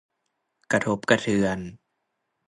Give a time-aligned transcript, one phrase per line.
[0.71, 1.59] กระทบกระเทือน